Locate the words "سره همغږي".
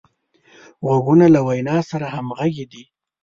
1.89-2.65